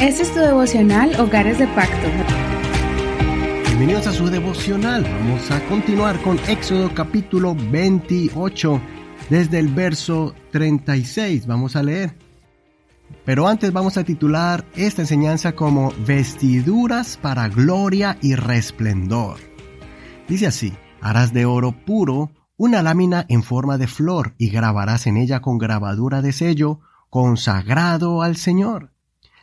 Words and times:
Este 0.00 0.22
es 0.22 0.34
tu 0.34 0.40
devocional 0.40 1.18
Hogares 1.18 1.58
de 1.58 1.66
Pacto. 1.68 2.08
Bienvenidos 3.68 4.06
a 4.06 4.12
su 4.12 4.26
devocional. 4.26 5.02
Vamos 5.02 5.50
a 5.50 5.60
continuar 5.66 6.20
con 6.22 6.38
Éxodo 6.48 6.92
capítulo 6.94 7.56
28 7.70 8.80
desde 9.30 9.58
el 9.58 9.68
verso 9.68 10.34
36. 10.52 11.46
Vamos 11.46 11.74
a 11.74 11.82
leer. 11.82 12.14
Pero 13.24 13.48
antes 13.48 13.72
vamos 13.72 13.96
a 13.96 14.04
titular 14.04 14.64
esta 14.76 15.02
enseñanza 15.02 15.52
como 15.52 15.92
Vestiduras 16.06 17.16
para 17.16 17.48
gloria 17.48 18.18
y 18.20 18.34
resplendor. 18.34 19.38
Dice 20.28 20.46
así, 20.46 20.72
harás 21.00 21.32
de 21.32 21.46
oro 21.46 21.72
puro 21.72 22.30
una 22.56 22.82
lámina 22.82 23.26
en 23.28 23.42
forma 23.42 23.78
de 23.78 23.86
flor 23.86 24.34
y 24.38 24.50
grabarás 24.50 25.06
en 25.06 25.16
ella 25.16 25.40
con 25.40 25.58
grabadura 25.58 26.22
de 26.22 26.32
sello, 26.32 26.80
consagrado 27.14 28.22
al 28.22 28.34
Señor. 28.34 28.90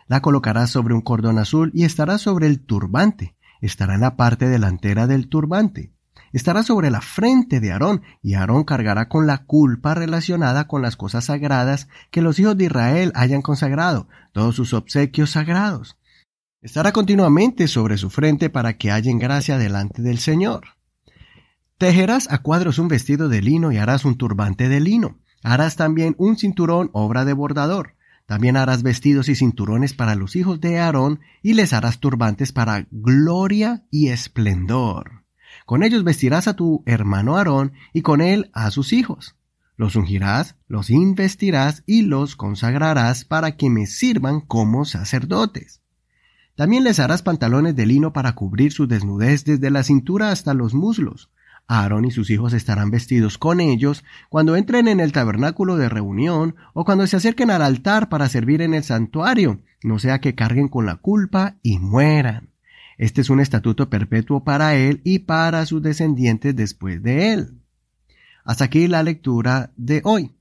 La 0.08 0.22
colocarás 0.22 0.72
sobre 0.72 0.94
un 0.94 1.00
cordón 1.00 1.40
azul 1.40 1.72
y 1.74 1.86
estará 1.86 2.18
sobre 2.18 2.48
el 2.48 2.60
turbante, 2.60 3.38
estará 3.62 3.96
en 3.96 4.02
la 4.02 4.18
parte 4.18 4.50
delantera 4.50 5.08
del 5.08 5.30
turbante 5.30 5.94
estará 6.34 6.64
sobre 6.64 6.92
la 6.92 7.02
frente 7.02 7.60
de 7.60 7.72
Aarón, 7.72 8.04
y 8.22 8.34
Aarón 8.34 8.64
cargará 8.64 9.10
con 9.10 9.28
la 9.28 9.46
culpa 9.46 9.94
relacionada 9.94 10.68
con 10.68 10.82
las 10.82 10.96
cosas 10.96 11.26
sagradas 11.26 11.90
que 12.10 12.22
los 12.22 12.40
hijos 12.40 12.58
de 12.58 12.66
Israel 12.66 13.12
hayan 13.16 13.42
consagrado, 13.42 14.08
todos 14.32 14.56
sus 14.56 14.74
obsequios 14.74 15.32
sagrados. 15.32 15.98
Estará 16.62 16.92
continuamente 16.92 17.68
sobre 17.68 17.98
su 17.98 18.10
frente 18.10 18.50
para 18.50 18.78
que 18.78 18.92
hallen 18.92 19.20
gracia 19.20 19.58
delante 19.58 20.02
del 20.02 20.20
Señor. 20.20 20.78
Tejerás 21.78 22.32
a 22.32 22.38
cuadros 22.38 22.80
un 22.80 22.88
vestido 22.88 23.28
de 23.28 23.42
lino 23.42 23.72
y 23.72 23.78
harás 23.78 24.06
un 24.06 24.16
turbante 24.16 24.70
de 24.70 24.80
lino. 24.80 25.22
Harás 25.44 25.76
también 25.76 26.16
un 26.18 26.38
cinturón 26.38 26.90
obra 26.94 27.26
de 27.26 27.34
bordador. 27.34 27.96
También 28.26 28.56
harás 28.56 28.84
vestidos 28.84 29.28
y 29.28 29.36
cinturones 29.36 29.94
para 29.94 30.16
los 30.16 30.36
hijos 30.36 30.62
de 30.62 30.80
Aarón 30.80 31.20
y 31.42 31.54
les 31.54 31.74
harás 31.74 32.00
turbantes 32.00 32.52
para 32.52 32.88
gloria 32.92 33.84
y 33.92 34.08
esplendor. 34.10 35.24
Con 35.66 35.84
ellos 35.84 36.04
vestirás 36.04 36.48
a 36.48 36.56
tu 36.56 36.84
hermano 36.86 37.38
Aarón 37.38 37.74
y 37.94 38.02
con 38.02 38.22
él 38.22 38.50
a 38.54 38.72
sus 38.72 38.94
hijos. 38.94 39.36
Los 39.76 39.96
ungirás, 39.96 40.56
los 40.68 40.90
investirás 40.90 41.84
y 41.86 42.04
los 42.04 42.36
consagrarás 42.36 43.26
para 43.26 43.58
que 43.58 43.70
me 43.70 43.88
sirvan 43.88 44.42
como 44.42 44.86
sacerdotes. 44.86 45.82
También 46.56 46.84
les 46.84 47.00
harás 47.00 47.24
pantalones 47.24 47.76
de 47.76 47.86
lino 47.86 48.14
para 48.14 48.36
cubrir 48.36 48.72
su 48.72 48.86
desnudez 48.86 49.44
desde 49.44 49.72
la 49.72 49.84
cintura 49.84 50.32
hasta 50.32 50.54
los 50.54 50.74
muslos. 50.74 51.32
Aarón 51.72 52.04
y 52.04 52.12
sus 52.12 52.30
hijos 52.30 52.52
estarán 52.52 52.92
vestidos 52.92 53.38
con 53.38 53.62
ellos 53.62 54.04
cuando 54.28 54.58
entren 54.58 54.90
en 54.90 55.00
el 55.00 55.14
tabernáculo 55.14 55.78
de 55.78 55.88
reunión 55.88 56.56
o 56.74 56.84
cuando 56.84 57.08
se 57.08 57.16
acerquen 57.16 57.50
al 57.50 57.62
altar 57.62 58.10
para 58.10 58.28
servir 58.28 58.62
en 58.62 58.74
el 58.74 58.84
santuario, 58.84 59.62
no 59.82 59.98
sea 59.98 60.20
que 60.20 60.36
carguen 60.36 60.68
con 60.68 60.86
la 60.86 60.98
culpa 60.98 61.56
y 61.64 61.80
mueran. 61.80 62.50
Este 62.98 63.22
es 63.22 63.30
un 63.30 63.40
estatuto 63.40 63.90
perpetuo 63.90 64.44
para 64.44 64.76
él 64.76 65.00
y 65.06 65.20
para 65.20 65.66
sus 65.66 65.82
descendientes 65.82 66.54
después 66.56 67.02
de 67.02 67.32
él. 67.32 67.62
Hasta 68.44 68.66
aquí 68.66 68.90
la 68.90 69.02
lectura 69.02 69.72
de 69.78 70.02
hoy. 70.04 70.36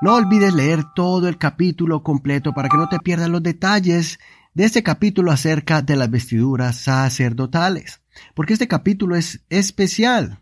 No 0.00 0.14
olvides 0.14 0.54
leer 0.54 0.84
todo 0.94 1.26
el 1.26 1.36
capítulo 1.36 2.04
completo 2.04 2.52
para 2.52 2.68
que 2.68 2.76
no 2.76 2.88
te 2.88 3.00
pierdas 3.00 3.28
los 3.28 3.42
detalles 3.42 4.20
de 4.54 4.64
este 4.64 4.84
capítulo 4.84 5.32
acerca 5.32 5.82
de 5.82 5.96
las 5.96 6.08
vestiduras 6.08 6.76
sacerdotales, 6.76 8.00
porque 8.34 8.52
este 8.52 8.68
capítulo 8.68 9.16
es 9.16 9.40
especial. 9.48 10.40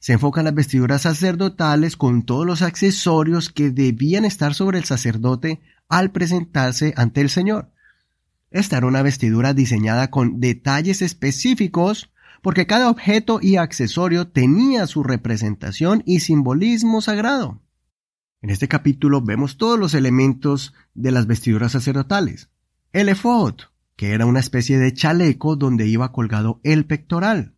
Se 0.00 0.12
enfoca 0.12 0.40
en 0.40 0.46
las 0.46 0.54
vestiduras 0.54 1.02
sacerdotales 1.02 1.96
con 1.96 2.22
todos 2.22 2.46
los 2.46 2.62
accesorios 2.62 3.48
que 3.50 3.70
debían 3.70 4.24
estar 4.24 4.54
sobre 4.54 4.78
el 4.78 4.84
sacerdote 4.84 5.60
al 5.88 6.12
presentarse 6.12 6.94
ante 6.96 7.20
el 7.20 7.30
Señor. 7.30 7.70
Esta 8.50 8.78
era 8.78 8.86
una 8.86 9.02
vestidura 9.02 9.54
diseñada 9.54 10.10
con 10.10 10.40
detalles 10.40 11.02
específicos 11.02 12.10
porque 12.42 12.66
cada 12.66 12.88
objeto 12.90 13.40
y 13.42 13.56
accesorio 13.56 14.28
tenía 14.28 14.86
su 14.86 15.02
representación 15.02 16.02
y 16.06 16.20
simbolismo 16.20 17.00
sagrado. 17.00 17.60
En 18.40 18.50
este 18.50 18.68
capítulo 18.68 19.20
vemos 19.20 19.56
todos 19.58 19.78
los 19.78 19.94
elementos 19.94 20.72
de 20.94 21.10
las 21.10 21.26
vestiduras 21.26 21.72
sacerdotales. 21.72 22.50
El 22.92 23.08
efod, 23.08 23.62
que 23.98 24.12
era 24.12 24.24
una 24.24 24.40
especie 24.40 24.78
de 24.78 24.94
chaleco 24.94 25.56
donde 25.56 25.86
iba 25.86 26.10
colgado 26.12 26.58
el 26.64 26.86
pectoral. 26.86 27.52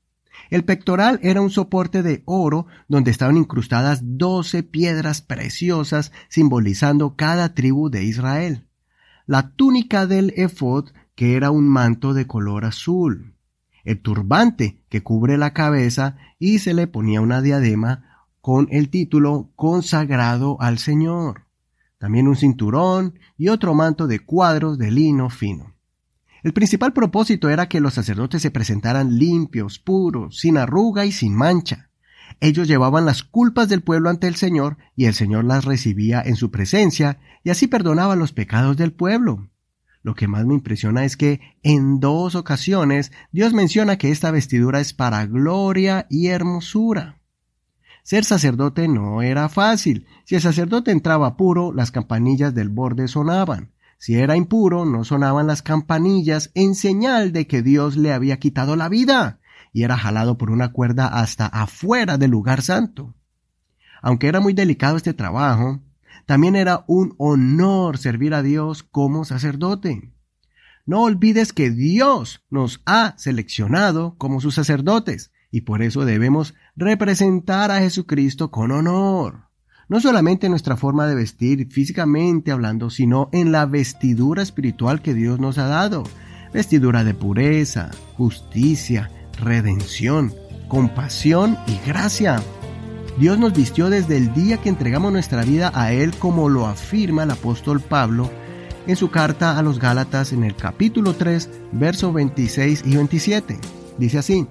El 0.51 0.65
pectoral 0.65 1.21
era 1.23 1.41
un 1.41 1.51
soporte 1.51 2.03
de 2.03 2.25
oro 2.25 2.67
donde 2.89 3.13
estaban 3.13 3.37
incrustadas 3.37 4.01
doce 4.03 4.65
piedras 4.65 5.23
preciosas 5.23 6.11
simbolizando 6.29 7.15
cada 7.15 7.55
tribu 7.55 7.91
de 7.91 8.03
Israel 8.03 8.67
la 9.31 9.53
túnica 9.53 10.09
del 10.09 10.33
efod, 10.35 10.89
que 11.15 11.37
era 11.37 11.53
un 11.53 11.69
manto 11.69 12.15
de 12.15 12.27
color 12.27 12.65
azul, 12.65 13.37
el 13.85 14.03
turbante 14.03 14.83
que 14.89 15.05
cubre 15.05 15.39
la 15.39 15.53
cabeza 15.53 16.17
y 16.41 16.59
se 16.59 16.75
le 16.75 16.89
ponía 16.89 17.21
una 17.21 17.41
diadema 17.41 18.27
con 18.41 18.67
el 18.73 18.91
título 18.91 19.53
consagrado 19.55 20.61
al 20.61 20.79
Señor, 20.79 21.47
también 21.99 22.27
un 22.27 22.35
cinturón 22.35 23.21
y 23.39 23.51
otro 23.51 23.73
manto 23.73 24.09
de 24.09 24.19
cuadros 24.19 24.79
de 24.79 24.91
lino 24.91 25.31
fino. 25.31 25.77
El 26.43 26.53
principal 26.53 26.93
propósito 26.93 27.51
era 27.51 27.69
que 27.69 27.81
los 27.81 27.95
sacerdotes 27.95 28.43
se 28.43 28.51
presentaran 28.51 29.19
limpios, 29.19 29.79
puros, 29.79 30.39
sin 30.39 30.57
arruga 30.57 31.05
y 31.05 31.13
sin 31.13 31.35
mancha. 31.35 31.91
Ellos 32.41 32.69
llevaban 32.69 33.05
las 33.05 33.23
culpas 33.23 33.69
del 33.69 33.83
pueblo 33.83 34.09
ante 34.09 34.27
el 34.27 34.37
Señor 34.37 34.79
y 34.97 35.05
el 35.05 35.15
Señor 35.15 35.45
las 35.45 35.65
recibía 35.65 36.23
en 36.23 36.37
su 36.37 36.51
presencia 36.51 37.19
y 37.45 37.51
así 37.51 37.67
perdonaba 37.67 38.17
los 38.17 38.33
pecados 38.33 38.77
del 38.77 38.93
pueblo. 38.93 39.51
Lo 40.03 40.15
que 40.15 40.29
más 40.29 40.47
me 40.47 40.55
impresiona 40.55 41.05
es 41.05 41.19
que 41.19 41.41
en 41.63 42.01
dos 42.01 42.35
ocasiones 42.35 43.13
Dios 43.33 43.53
menciona 43.53 43.99
que 43.99 44.11
esta 44.11 44.31
vestidura 44.31 44.81
es 44.81 44.95
para 44.95 45.27
gloria 45.27 46.07
y 46.09 46.29
hermosura. 46.29 47.21
Ser 48.03 48.25
sacerdote 48.25 48.89
no 48.89 49.21
era 49.21 49.51
fácil. 49.51 50.07
Si 50.25 50.35
el 50.35 50.41
sacerdote 50.41 50.91
entraba 50.91 51.37
puro, 51.37 51.73
las 51.73 51.91
campanillas 51.91 52.55
del 52.55 52.71
borde 52.71 53.09
sonaban. 53.09 53.73
Si 54.01 54.17
era 54.17 54.35
impuro, 54.35 54.87
no 54.87 55.05
sonaban 55.05 55.47
las 55.47 55.61
campanillas 55.61 56.51
en 56.55 56.75
señal 56.75 57.33
de 57.33 57.47
que 57.47 57.61
Dios 57.61 57.99
le 57.99 58.15
había 58.15 58.39
quitado 58.39 58.75
la 58.75 58.89
vida 58.89 59.41
y 59.75 59.83
era 59.83 59.99
jalado 59.99 60.39
por 60.39 60.51
una 60.51 60.73
cuerda 60.73 61.07
hasta 61.07 61.45
afuera 61.45 62.17
del 62.17 62.31
lugar 62.31 62.63
santo. 62.63 63.15
Aunque 64.01 64.29
era 64.29 64.41
muy 64.41 64.55
delicado 64.55 64.97
este 64.97 65.13
trabajo, 65.13 65.81
también 66.25 66.57
era 66.57 66.83
un 66.89 67.15
honor 67.19 67.99
servir 67.99 68.33
a 68.33 68.43
Dios 68.43 68.83
como 68.83 69.27
sacerdote. 69.27 70.15
No 70.87 71.03
olvides 71.03 71.53
que 71.53 71.71
Dios 71.71 72.43
nos 72.49 72.81
ha 72.87 73.13
seleccionado 73.19 74.17
como 74.17 74.41
sus 74.41 74.55
sacerdotes 74.55 75.31
y 75.51 75.61
por 75.61 75.83
eso 75.83 76.07
debemos 76.07 76.55
representar 76.75 77.71
a 77.71 77.81
Jesucristo 77.81 78.51
con 78.51 78.73
honor. 78.73 79.50
No 79.91 80.01
solamente 80.01 80.47
en 80.47 80.53
nuestra 80.53 80.77
forma 80.77 81.09
de 81.09 81.17
vestir 81.17 81.67
físicamente 81.69 82.53
hablando, 82.53 82.91
sino 82.91 83.29
en 83.33 83.51
la 83.51 83.67
vestidura 83.67 84.41
espiritual 84.41 85.03
que 85.03 85.15
Dios 85.15 85.41
nos 85.41 85.59
ha 85.59 85.67
dado. 85.67 86.05
Vestidura 86.55 87.03
de 87.03 87.13
pureza, 87.13 87.91
justicia, 88.17 89.11
redención, 89.41 90.33
compasión 90.69 91.59
y 91.67 91.77
gracia. 91.85 92.41
Dios 93.19 93.37
nos 93.41 93.53
vistió 93.53 93.91
desde 93.91 94.17
el 94.17 94.33
día 94.33 94.59
que 94.59 94.69
entregamos 94.69 95.11
nuestra 95.11 95.43
vida 95.43 95.73
a 95.75 95.93
Él 95.93 96.15
como 96.17 96.49
lo 96.49 96.69
afirma 96.69 97.25
el 97.25 97.33
apóstol 97.33 97.81
Pablo 97.81 98.31
en 98.87 98.95
su 98.95 99.11
carta 99.11 99.59
a 99.59 99.63
los 99.63 99.81
Gálatas 99.81 100.33
en 100.33 100.45
el 100.45 100.55
capítulo 100.55 101.15
3, 101.15 101.51
versos 101.73 102.15
26 102.15 102.85
y 102.87 102.95
27. 102.95 103.59
Dice 103.99 104.19
así, 104.19 104.47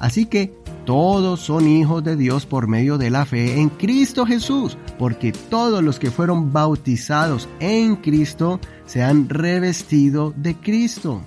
así 0.00 0.26
que 0.26 0.60
todos 0.84 1.40
son 1.40 1.68
hijos 1.68 2.02
de 2.02 2.16
Dios 2.16 2.46
por 2.46 2.66
medio 2.66 2.98
de 2.98 3.10
la 3.10 3.24
fe 3.24 3.60
en 3.60 3.68
Cristo 3.68 4.26
Jesús, 4.26 4.76
porque 4.98 5.32
todos 5.32 5.82
los 5.82 5.98
que 5.98 6.10
fueron 6.10 6.52
bautizados 6.52 7.48
en 7.60 7.96
Cristo 7.96 8.60
se 8.86 9.02
han 9.02 9.28
revestido 9.28 10.32
de 10.36 10.56
Cristo. 10.56 11.22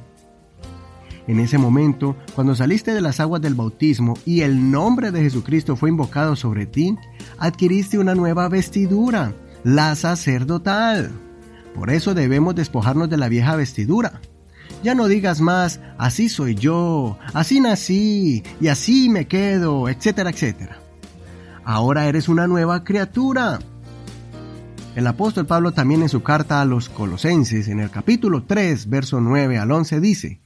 En 1.27 1.39
ese 1.39 1.57
momento, 1.57 2.15
cuando 2.35 2.55
saliste 2.55 2.93
de 2.93 3.01
las 3.01 3.19
aguas 3.19 3.41
del 3.41 3.55
bautismo 3.55 4.15
y 4.25 4.41
el 4.41 4.69
nombre 4.69 5.11
de 5.11 5.21
Jesucristo 5.21 5.75
fue 5.75 5.89
invocado 5.89 6.35
sobre 6.35 6.65
ti, 6.65 6.95
adquiriste 7.39 7.97
una 7.97 8.13
nueva 8.13 8.47
vestidura, 8.47 9.33
la 9.63 9.95
sacerdotal. 9.95 11.11
Por 11.73 11.89
eso 11.89 12.13
debemos 12.13 12.55
despojarnos 12.55 13.09
de 13.09 13.17
la 13.17 13.27
vieja 13.27 13.55
vestidura. 13.55 14.21
Ya 14.83 14.93
no 14.95 15.07
digas 15.07 15.41
más, 15.41 15.79
así 15.97 16.29
soy 16.29 16.55
yo, 16.55 17.17
así 17.33 17.59
nací 17.59 18.43
y 18.61 18.67
así 18.67 19.09
me 19.09 19.27
quedo, 19.27 19.89
etcétera, 19.89 20.29
etcétera. 20.29 20.77
Ahora 21.63 22.05
eres 22.07 22.29
una 22.29 22.45
nueva 22.47 22.83
criatura. 22.83 23.59
El 24.95 25.07
apóstol 25.07 25.45
Pablo 25.45 25.71
también 25.71 26.03
en 26.03 26.09
su 26.09 26.21
carta 26.21 26.61
a 26.61 26.65
los 26.65 26.87
colosenses, 26.89 27.67
en 27.67 27.79
el 27.79 27.89
capítulo 27.89 28.43
3, 28.43 28.87
verso 28.89 29.19
9 29.19 29.57
al 29.57 29.71
11, 29.71 29.99
dice, 29.99 30.39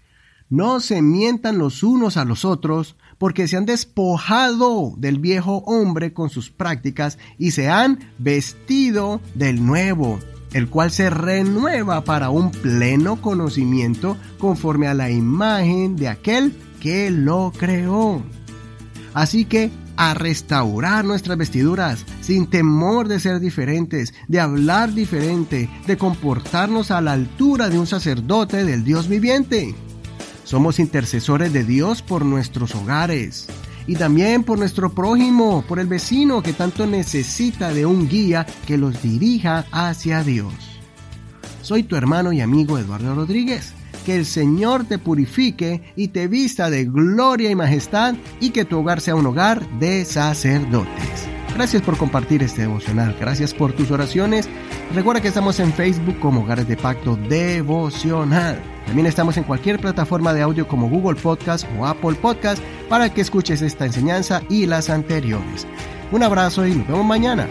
no 0.49 0.79
se 0.79 1.03
mientan 1.03 1.59
los 1.59 1.83
unos 1.83 2.17
a 2.17 2.25
los 2.25 2.43
otros, 2.45 2.95
porque 3.19 3.47
se 3.47 3.57
han 3.57 3.65
despojado 3.67 4.93
del 4.97 5.19
viejo 5.19 5.57
hombre 5.67 6.13
con 6.13 6.31
sus 6.31 6.49
prácticas 6.49 7.19
y 7.37 7.51
se 7.51 7.69
han 7.69 7.99
vestido 8.17 9.21
del 9.35 9.63
nuevo, 9.63 10.19
el 10.53 10.69
cual 10.69 10.91
se 10.91 11.09
renueva 11.09 12.03
para 12.03 12.29
un 12.29 12.51
pleno 12.51 13.21
conocimiento 13.21 14.17
conforme 14.37 14.87
a 14.87 14.93
la 14.93 15.09
imagen 15.09 15.95
de 15.95 16.07
aquel 16.07 16.55
que 16.79 17.11
lo 17.11 17.51
creó. 17.57 18.21
Así 19.13 19.45
que 19.45 19.71
a 19.95 20.13
restaurar 20.13 21.03
nuestras 21.03 21.37
vestiduras 21.37 22.05
sin 22.21 22.47
temor 22.47 23.07
de 23.07 23.19
ser 23.19 23.39
diferentes, 23.39 24.13
de 24.27 24.39
hablar 24.39 24.93
diferente, 24.93 25.69
de 25.85 25.97
comportarnos 25.97 26.91
a 26.91 27.01
la 27.01 27.13
altura 27.13 27.69
de 27.69 27.77
un 27.77 27.87
sacerdote 27.87 28.63
del 28.63 28.83
Dios 28.83 29.09
viviente. 29.09 29.75
Somos 30.45 30.79
intercesores 30.79 31.51
de 31.51 31.63
Dios 31.63 32.01
por 32.01 32.25
nuestros 32.25 32.73
hogares 32.75 33.47
y 33.89 33.95
también 33.95 34.44
por 34.44 34.59
nuestro 34.59 34.94
prójimo, 34.94 35.63
por 35.68 35.80
el 35.80 35.88
vecino 35.88 36.44
que 36.44 36.53
tanto 36.53 36.86
necesita 36.86 37.74
de 37.74 37.88
un 37.88 38.07
guía 38.07 38.45
que 38.68 38.77
los 38.77 39.01
dirija 39.01 39.65
hacia 39.71 40.21
Dios. 40.21 40.53
Soy 41.63 41.81
tu 41.81 41.95
hermano 41.95 42.31
y 42.31 42.39
amigo 42.39 42.77
Eduardo 42.77 43.15
Rodríguez. 43.15 43.74
Que 44.06 44.15
el 44.15 44.27
Señor 44.27 44.83
te 44.83 45.00
purifique 45.00 45.81
y 45.95 46.09
te 46.09 46.27
vista 46.27 46.69
de 46.69 46.86
gloria 46.86 47.50
y 47.50 47.56
majestad 47.56 48.13
y 48.39 48.51
que 48.51 48.63
tu 48.63 48.77
hogar 48.77 49.01
sea 49.01 49.15
un 49.15 49.25
hogar 49.25 49.68
de 49.80 50.06
sacerdotes. 50.06 51.27
Gracias 51.56 51.81
por 51.81 51.97
compartir 51.97 52.44
este 52.44 52.62
devocional, 52.62 53.18
gracias 53.19 53.56
por 53.56 53.74
tus 53.74 53.89
oraciones. 53.89 54.47
Recuerda 54.94 55.19
que 55.19 55.30
estamos 55.30 55.59
en 55.59 55.74
Facebook 55.74 56.19
como 56.19 56.42
Hogares 56.42 56.68
de 56.68 56.77
Pacto 56.77 57.15
Devocional. 57.27 58.78
También 58.89 59.06
estamos 59.06 59.38
en 59.38 59.44
cualquier 59.44 59.77
plataforma 59.77 60.33
de 60.33 60.41
audio 60.41 60.68
como 60.68 60.89
Google 60.89 61.21
Podcast 61.21 61.63
o 61.77 61.86
Apple 61.86 62.15
Podcast 62.15 62.59
para 62.89 63.13
que 63.13 63.21
escuches 63.21 63.62
esta 63.62 63.86
enseñanza 63.86 64.41
y 64.50 64.65
las 64.65 64.89
anteriores. 64.89 65.68
Un 66.12 66.24
abrazo 66.24 66.65
y 66.65 66.74
nos 66.74 66.88
vemos 66.88 67.06
mañana. 67.06 67.47